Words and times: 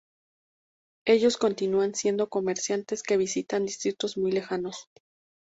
Ellos 1.05 1.37
continúan 1.37 1.93
siendo 1.93 2.27
comerciantes 2.27 3.03
que 3.03 3.17
visitan 3.17 3.67
distritos 3.67 4.17
muy 4.17 4.31
lejanos. 4.31 4.89